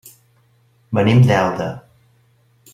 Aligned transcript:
Venim 0.99 1.21
d'Elda. 1.29 1.69